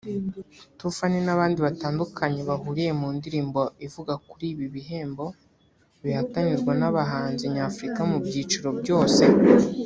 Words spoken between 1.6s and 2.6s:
batandukanye